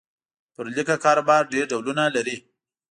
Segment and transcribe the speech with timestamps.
[0.53, 2.37] پر لیکه کاروبار ډېر ډولونه لري.